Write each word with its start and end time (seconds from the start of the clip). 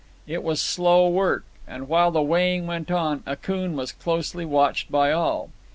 It 0.25 0.41
was 0.41 0.59
slow 0.59 1.07
work, 1.09 1.45
and, 1.67 1.87
while 1.87 2.09
the 2.09 2.23
weighing 2.23 2.65
went 2.65 2.89
on, 2.89 3.21
Akoon 3.27 3.75
was 3.75 3.91
closely 3.91 4.45
watched 4.45 4.89
by 4.91 5.11
all. 5.11 5.51